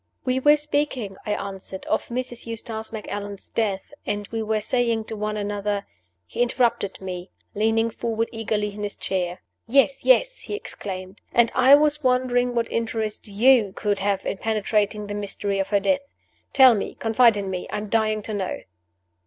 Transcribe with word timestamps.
"We 0.25 0.39
were 0.39 0.57
speaking," 0.57 1.15
I 1.27 1.35
answered, 1.35 1.85
"of 1.85 2.07
Mrs. 2.07 2.47
Eustace 2.47 2.91
Macallan's 2.91 3.49
death, 3.49 3.93
and 4.03 4.27
we 4.29 4.41
were 4.41 4.59
saying 4.59 5.03
to 5.03 5.15
one 5.15 5.37
another" 5.37 5.85
He 6.25 6.41
interrupted 6.41 6.99
me, 6.99 7.29
leaning 7.53 7.91
forward 7.91 8.27
eagerly 8.31 8.73
in 8.73 8.81
his 8.81 8.95
chair. 8.97 9.43
"Yes! 9.67 10.03
yes!" 10.03 10.39
he 10.39 10.55
exclaimed. 10.55 11.21
"And 11.31 11.51
I 11.53 11.75
was 11.75 12.01
wondering 12.03 12.55
what 12.55 12.71
interest 12.71 13.27
you 13.27 13.73
could 13.75 13.99
have 13.99 14.25
in 14.25 14.37
penetrating 14.37 15.05
the 15.05 15.13
mystery 15.13 15.59
of 15.59 15.67
her 15.67 15.79
death. 15.79 16.01
Tell 16.51 16.73
me! 16.73 16.95
Confide 16.95 17.37
in 17.37 17.51
me! 17.51 17.67
I 17.69 17.77
am 17.77 17.87
dying 17.89 18.23
to 18.23 18.33
know!" 18.33 18.61